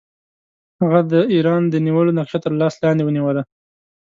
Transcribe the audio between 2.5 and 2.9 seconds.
لاس